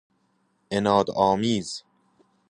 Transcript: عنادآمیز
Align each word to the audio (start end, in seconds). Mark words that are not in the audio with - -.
عنادآمیز 0.71 1.83